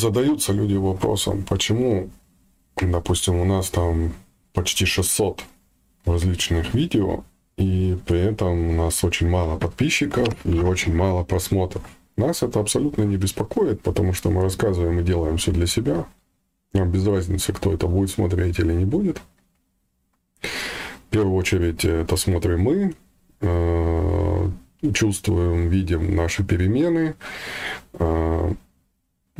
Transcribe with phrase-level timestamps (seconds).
[0.00, 2.10] задаются люди вопросом, почему,
[2.80, 4.12] допустим, у нас там
[4.52, 5.44] почти 600
[6.04, 7.24] различных видео,
[7.56, 11.82] и при этом у нас очень мало подписчиков и очень мало просмотров.
[12.16, 16.06] Нас это абсолютно не беспокоит, потому что мы рассказываем и делаем все для себя.
[16.72, 19.20] Нам без разницы, кто это будет смотреть или не будет.
[20.40, 22.94] В первую очередь это смотрим мы,
[23.40, 24.50] э,
[24.94, 27.14] чувствуем, видим наши перемены,
[27.94, 28.54] э,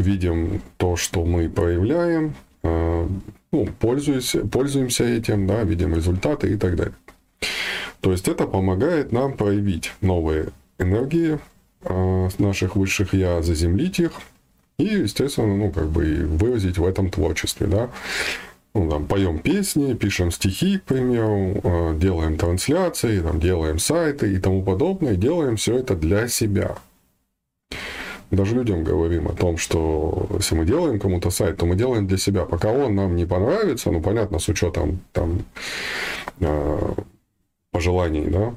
[0.01, 3.09] видим то, что мы проявляем, э,
[3.53, 6.95] ну, пользуемся, пользуемся этим, да, видим результаты и так далее.
[8.01, 11.39] То есть это помогает нам проявить новые энергии
[11.83, 14.13] э, наших высших я, заземлить их
[14.79, 17.91] и, естественно, ну, как бы выразить в этом творчестве, да.
[18.73, 24.39] Ну, там, поем песни, пишем стихи, к примеру, э, делаем трансляции, там, делаем сайты и
[24.39, 26.77] тому подобное, делаем все это для себя.
[28.31, 32.17] Даже людям говорим о том, что если мы делаем кому-то сайт, то мы делаем для
[32.17, 32.45] себя.
[32.45, 35.43] Пока он нам не понравится, ну, понятно, с учетом там
[36.39, 36.93] э,
[37.73, 38.55] пожеланий, да,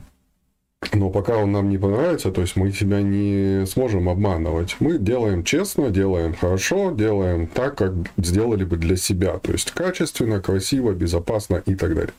[0.92, 4.76] но пока он нам не понравится, то есть мы себя не сможем обманывать.
[4.80, 9.40] Мы делаем честно, делаем хорошо, делаем так, как сделали бы для себя.
[9.40, 12.14] То есть качественно, красиво, безопасно и так далее.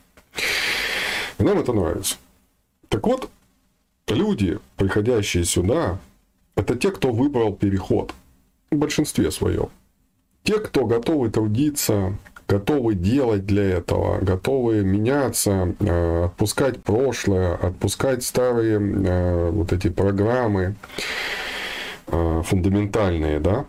[1.37, 2.15] И нам это нравится.
[2.89, 3.29] Так вот,
[4.07, 5.99] люди, приходящие сюда,
[6.55, 8.13] это те, кто выбрал переход.
[8.71, 9.69] В большинстве своем.
[10.43, 18.79] Те, кто готовы трудиться, готовы делать для этого, готовы меняться, э, отпускать прошлое, отпускать старые
[18.79, 20.75] э, вот эти программы
[22.07, 23.65] э, фундаментальные, да,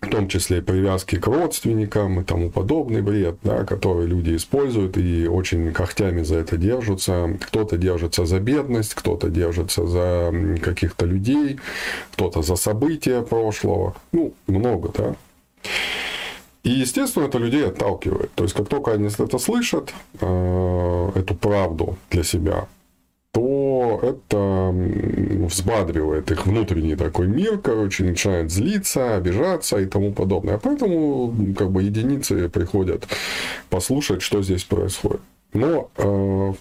[0.00, 5.26] в том числе привязки к родственникам и тому подобный бред, да, который люди используют и
[5.26, 7.36] очень когтями за это держатся.
[7.40, 10.32] Кто-то держится за бедность, кто-то держится за
[10.62, 11.58] каких-то людей,
[12.12, 13.96] кто-то за события прошлого.
[14.12, 15.16] Ну, много, да.
[16.62, 18.30] И, естественно, это людей отталкивает.
[18.34, 22.68] То есть, как только они это слышат, э, эту правду для себя,
[23.38, 24.74] то это
[25.46, 30.56] взбадривает их внутренний такой мир, короче, начинает злиться, обижаться и тому подобное.
[30.56, 33.06] А поэтому как бы единицы приходят
[33.70, 35.20] послушать, что здесь происходит.
[35.52, 36.52] Но э,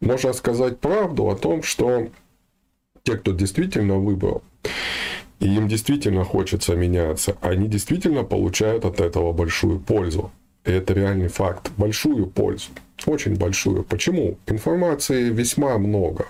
[0.00, 2.08] можно сказать правду о том, что
[3.04, 4.42] те, кто действительно выбрал
[5.38, 10.32] и им действительно хочется меняться, они действительно получают от этого большую пользу.
[10.66, 11.70] Это реальный факт.
[11.76, 12.70] Большую пользу.
[13.06, 13.84] Очень большую.
[13.84, 14.36] Почему?
[14.46, 16.26] Информации весьма много.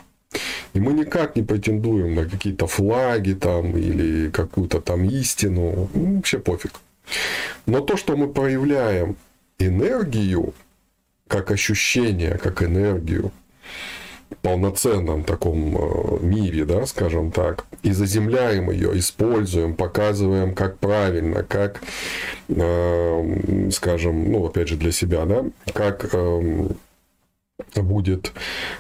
[0.75, 5.89] И мы никак не претендуем на какие-то флаги там или какую-то там истину.
[5.95, 6.73] Ну, вообще пофиг.
[7.65, 9.17] Но то, что мы проявляем
[9.59, 10.53] энергию,
[11.29, 13.33] как ощущение, как энергию,
[14.43, 21.81] полноценном таком э, мире, да, скажем так, и заземляем ее, используем, показываем, как правильно, как,
[22.49, 26.69] э, скажем, ну, опять же, для себя, да, как э,
[27.75, 28.33] будет,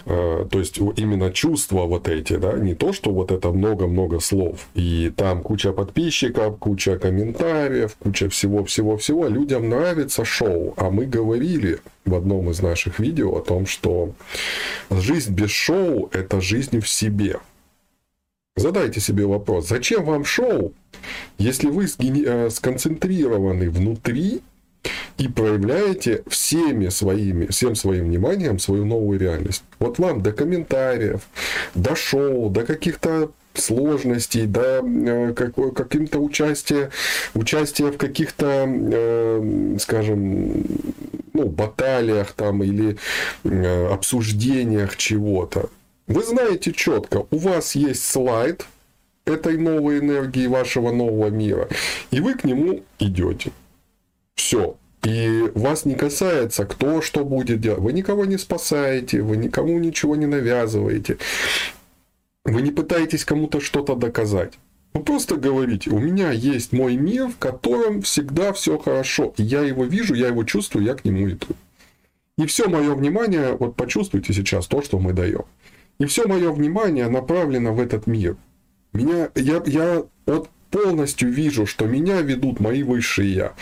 [0.05, 4.67] э, то есть именно чувства вот эти, да, не то, что вот это много-много слов,
[4.75, 12.15] и там куча подписчиков, куча комментариев, куча всего-всего-всего, людям нравится шоу, а мы говорили в
[12.15, 14.13] одном из наших видео о том, что
[14.91, 17.39] жизнь без шоу– это жизнь в себе.
[18.57, 20.73] Задайте себе вопрос, зачем вам шоу,
[21.39, 24.41] если вы э, сконцентрированы внутри
[25.19, 29.63] и проявляете всеми своими, всем своим вниманием свою новую реальность.
[29.79, 31.21] Вот вам до комментариев,
[31.75, 36.91] до шоу, до каких-то сложностей, до э, каким-то участия,
[37.35, 40.65] участия в каких-то, э, скажем,
[41.33, 42.97] ну, баталиях там или
[43.45, 45.71] э, обсуждениях чего-то.
[46.07, 48.67] Вы знаете четко, у вас есть слайд
[49.25, 51.69] этой новой энергии вашего нового мира,
[52.11, 53.51] и вы к нему идете.
[54.37, 54.77] Все.
[55.03, 57.81] И вас не касается, кто что будет делать.
[57.81, 61.19] Вы никого не спасаете, вы никому ничего не навязываете.
[62.45, 64.55] Вы не пытаетесь кому-то что-то доказать.
[64.95, 69.35] Вы просто говорите, у меня есть мой мир, в котором всегда все хорошо.
[69.37, 71.49] Я его вижу, я его чувствую, я к нему иду.
[72.39, 75.45] И все мое внимание, вот почувствуйте сейчас то, что мы даем.
[75.99, 78.37] И все мое внимание направлено в этот мир.
[78.93, 83.53] Меня, я, я вот полностью вижу, что меня ведут мои высшие я.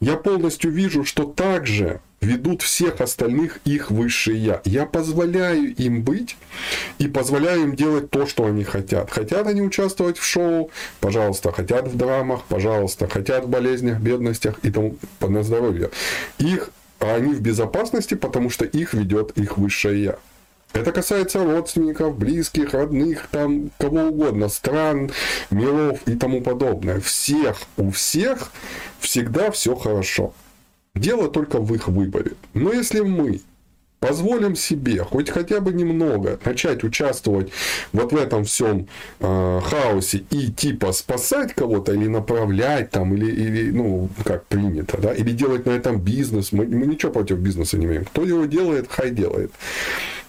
[0.00, 4.62] Я полностью вижу, что также ведут всех остальных их высшие я.
[4.64, 6.36] Я позволяю им быть
[6.98, 9.10] и позволяю им делать то, что они хотят.
[9.10, 10.70] Хотят они участвовать в шоу,
[11.00, 15.90] пожалуйста, хотят в драмах, пожалуйста, хотят в болезнях, бедностях и тому на здоровье.
[16.38, 16.70] Их,
[17.00, 20.18] а они в безопасности, потому что их ведет их высшее я.
[20.74, 25.10] Это касается родственников, близких, родных, там, кого угодно, стран,
[25.50, 27.00] миров и тому подобное.
[27.00, 28.50] Всех, у всех
[28.98, 30.34] всегда все хорошо.
[30.96, 32.32] Дело только в их выборе.
[32.54, 33.40] Но если мы
[34.04, 37.50] позволим себе хоть хотя бы немного начать участвовать
[37.94, 38.86] вот в этом всем
[39.20, 45.14] э, хаосе и типа спасать кого-то или направлять там или, или ну как принято да
[45.14, 46.52] или делать на этом бизнес.
[46.52, 48.04] Мы, мы ничего против бизнеса не имеем.
[48.04, 49.52] Кто его делает хай делает.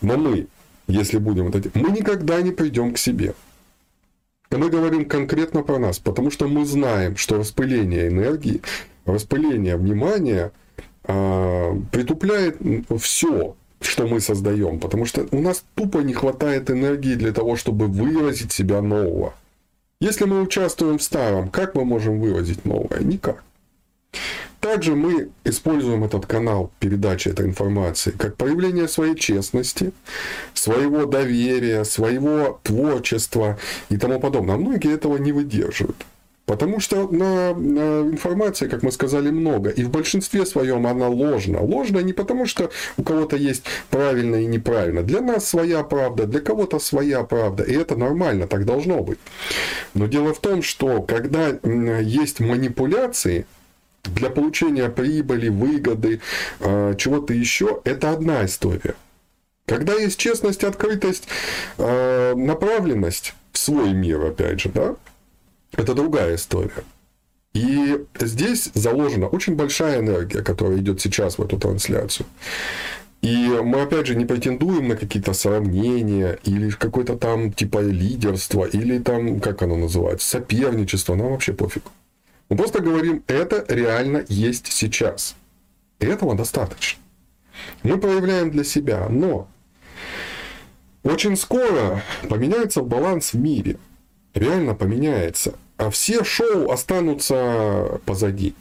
[0.02, 0.48] Но мы
[0.88, 3.34] если будем вот эти мы никогда не придем к себе.
[4.52, 8.62] Мы говорим конкретно про нас потому что мы знаем что распыление энергии
[9.06, 10.54] распыление внимания
[11.04, 12.58] э, притупляет
[13.02, 17.88] все что мы создаем, потому что у нас тупо не хватает энергии для того, чтобы
[17.88, 19.34] выразить себя нового.
[20.02, 23.00] Если мы участвуем в старом, как мы можем выразить новое?
[23.00, 23.44] Никак.
[24.60, 29.92] Также мы используем этот канал передачи этой информации как проявление своей честности,
[30.54, 33.60] своего доверия, своего творчества
[33.90, 34.58] и тому подобное.
[34.58, 35.98] Многие этого не выдерживают.
[36.46, 39.72] Потому что на, на информации, как мы сказали, много.
[39.72, 41.60] И в большинстве своем она ложна.
[41.60, 45.02] Ложна не потому, что у кого-то есть правильно и неправильно.
[45.02, 47.64] Для нас своя правда, для кого-то своя правда.
[47.64, 49.18] И это нормально, так должно быть.
[49.96, 51.58] Но дело в том, что когда
[52.02, 53.46] есть манипуляции,
[54.04, 56.22] для получения прибыли, выгоды,
[56.60, 58.94] а, чего-то еще, это одна история.
[59.66, 61.28] Когда есть честность, открытость,
[61.80, 64.96] а, направленность в свой мир, опять же, да,
[65.78, 66.84] это другая история.
[67.54, 72.28] И здесь заложена очень большая энергия, которая идет сейчас в эту трансляцию.
[73.22, 79.00] И мы, опять же, не претендуем на какие-то сравнения или какое-то там типа лидерство, или
[79.00, 81.84] там, как оно называется, соперничество, нам вообще пофиг.
[82.50, 85.36] Мы просто говорим, это реально есть сейчас.
[86.00, 87.02] И этого достаточно.
[87.84, 89.48] Мы проявляем для себя, но
[91.04, 93.78] очень скоро поменяется баланс в мире.
[94.34, 98.56] Реально поменяется а все шоу останутся позади.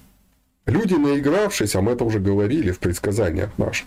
[0.66, 3.86] Люди, наигравшись, а мы это уже говорили в предсказаниях наших,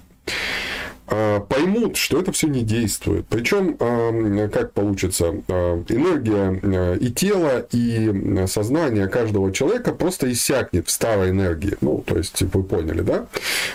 [1.07, 3.25] а, поймут, что это все не действует.
[3.29, 10.91] Причем, а, как получится, а, энергия и тела, и сознание каждого человека просто иссякнет в
[10.91, 11.77] старой энергии.
[11.81, 13.27] Ну, то есть, вы поняли, да?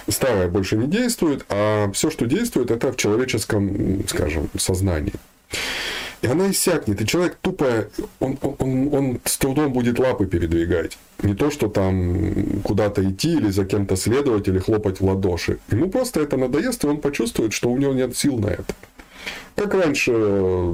[0.08, 5.14] Старая больше не действует, а все, что действует, это в человеческом, скажем, сознании.
[6.22, 7.88] И она иссякнет, и человек тупо,
[8.20, 10.96] он, он, он с трудом будет лапы передвигать.
[11.20, 15.58] Не то, что там куда-то идти или за кем-то следовать, или хлопать в ладоши.
[15.70, 18.74] Ему просто это надоест, и он почувствует, что у него нет сил на это.
[19.56, 20.12] Как раньше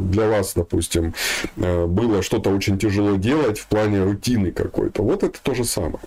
[0.02, 1.14] для вас, допустим,
[1.56, 5.02] э, было что-то очень тяжело делать в плане рутины какой-то.
[5.02, 6.04] Вот это то же самое.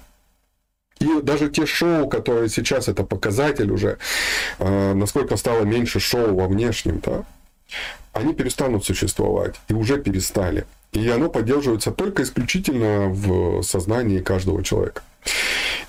[1.00, 3.98] И даже те шоу, которые сейчас это показатель уже,
[4.60, 7.24] э, насколько стало меньше шоу во внешнем, да,
[8.14, 10.66] они перестанут существовать и уже перестали.
[10.92, 15.02] И оно поддерживается только исключительно в сознании каждого человека.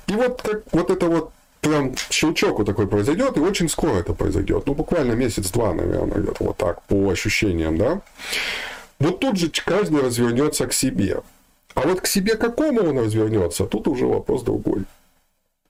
[0.06, 4.14] И вот, как, вот это вот прям щелчок вот такой произойдет, и очень скоро это
[4.14, 4.66] произойдет.
[4.66, 8.00] Ну, буквально месяц-два, наверное, где-то вот так, по ощущениям, да.
[8.98, 11.22] Вот тут же каждый развернется к себе.
[11.74, 14.84] А вот к себе какому он развернется, тут уже вопрос другой.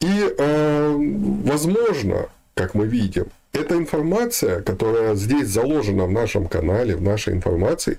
[0.01, 0.97] И, э,
[1.45, 7.99] возможно, как мы видим, эта информация, которая здесь заложена в нашем канале, в нашей информации,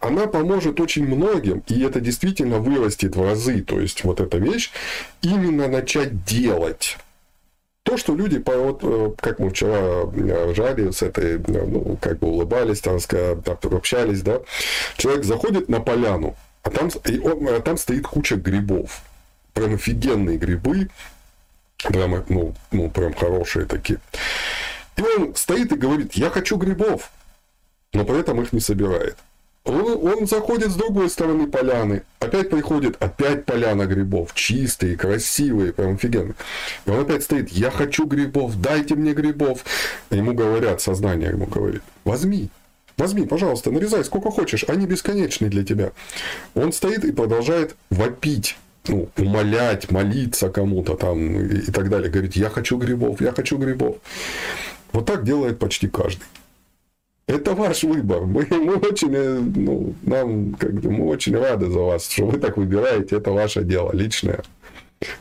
[0.00, 3.62] она поможет очень многим, и это действительно вырастет в разы.
[3.62, 4.70] То есть, вот эта вещь,
[5.22, 6.98] именно начать делать.
[7.82, 10.04] То, что люди, вот, э, как мы вчера
[10.50, 14.40] ржали с этой, ну, как бы улыбались, там, общались, да,
[14.96, 19.02] человек заходит на поляну, а там, а там стоит куча грибов.
[19.54, 20.88] Прям офигенные грибы,
[21.84, 24.00] Прям, ну, ну, прям хорошие такие.
[24.96, 27.10] И он стоит и говорит, я хочу грибов,
[27.92, 29.16] но при этом их не собирает.
[29.66, 35.94] Он, он заходит с другой стороны поляны, опять приходит, опять поляна грибов, чистые, красивые, прям
[35.94, 36.34] офигенно.
[36.86, 39.64] И он опять стоит, я хочу грибов, дайте мне грибов.
[40.10, 42.48] Ему говорят, сознание ему говорит, возьми,
[42.96, 45.90] возьми, пожалуйста, нарезай сколько хочешь, они бесконечны для тебя.
[46.54, 48.56] Он стоит и продолжает вопить
[48.88, 52.10] ну, умолять, молиться кому-то там и, и так далее.
[52.10, 53.96] Говорить, я хочу грибов, я хочу грибов.
[54.92, 56.24] Вот так делает почти каждый.
[57.26, 58.22] Это ваш выбор.
[58.22, 62.38] Мы, мы очень, э, ну, нам, как бы, мы очень рады за вас, что вы
[62.38, 63.16] так выбираете.
[63.16, 64.42] Это ваше дело личное.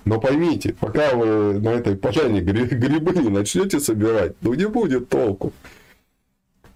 [0.05, 5.51] Но поймите, пока вы на этой поляне грибы не начнете собирать, ну не будет толку.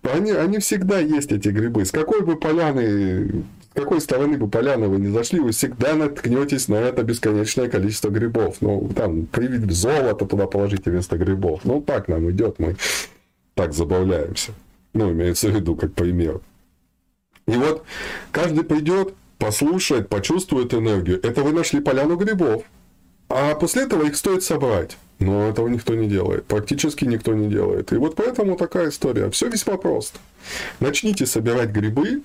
[0.01, 1.86] Они, они всегда есть, эти грибы.
[1.86, 3.43] С какой бы поляны
[3.79, 8.57] какой стороны бы поляны вы не зашли, вы всегда наткнетесь на это бесконечное количество грибов.
[8.62, 9.27] Ну, там,
[9.69, 11.62] золото туда положите вместо грибов.
[11.63, 12.75] Ну, так нам идет, мы
[13.55, 14.51] так забавляемся.
[14.93, 16.41] Ну, имеется в виду, как пример.
[17.48, 17.83] И вот
[18.31, 21.19] каждый придет, послушает, почувствует энергию.
[21.24, 22.63] Это вы нашли поляну грибов.
[23.29, 24.98] А после этого их стоит собрать.
[25.19, 26.45] Но этого никто не делает.
[26.45, 27.91] Практически никто не делает.
[27.91, 29.29] И вот поэтому такая история.
[29.29, 30.17] Все весьма просто.
[30.79, 32.21] Начните собирать грибы,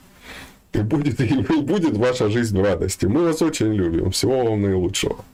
[0.75, 3.07] и будет, и будет ваша жизнь в радости.
[3.07, 4.11] Мы вас очень любим.
[4.11, 5.25] Всего вам наилучшего.